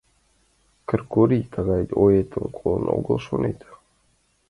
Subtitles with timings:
[0.87, 3.59] Кыргорий тыгай оетым колын огыл, шонет?